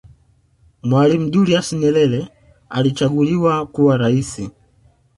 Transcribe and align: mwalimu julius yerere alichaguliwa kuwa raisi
mwalimu 0.83 1.29
julius 1.29 1.73
yerere 1.81 2.27
alichaguliwa 2.69 3.67
kuwa 3.67 3.97
raisi 3.97 4.51